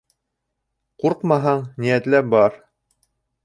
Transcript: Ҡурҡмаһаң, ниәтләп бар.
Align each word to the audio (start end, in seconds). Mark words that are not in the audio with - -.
Ҡурҡмаһаң, 1.03 1.63
ниәтләп 1.87 2.35
бар. 2.35 2.61